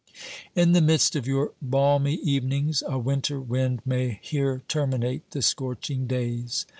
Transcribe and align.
In 0.55 0.71
the 0.71 0.81
midst 0.81 1.15
of 1.15 1.27
your 1.27 1.51
balmy 1.61 2.15
evenings 2.23 2.81
a 2.87 2.97
winter 2.97 3.39
wind 3.39 3.83
may 3.85 4.17
here 4.23 4.63
terminate 4.67 5.29
the 5.29 5.43
scorching 5.43 6.07
days. 6.07 6.65